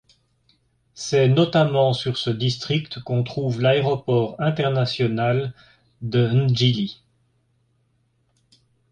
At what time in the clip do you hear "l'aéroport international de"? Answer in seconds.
3.61-6.27